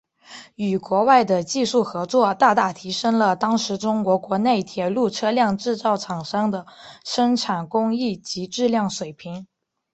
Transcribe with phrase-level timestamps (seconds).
[0.55, 6.65] 与国外的技术合作大大提升了当时中国国内铁路车辆制造厂商的
[7.05, 9.45] 生产工艺及质量水平。